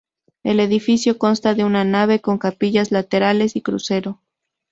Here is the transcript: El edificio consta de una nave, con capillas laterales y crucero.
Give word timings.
El 0.41 0.59
edificio 0.59 1.19
consta 1.19 1.53
de 1.53 1.63
una 1.63 1.83
nave, 1.85 2.21
con 2.21 2.39
capillas 2.39 2.91
laterales 2.91 3.55
y 3.55 3.61
crucero. 3.61 4.19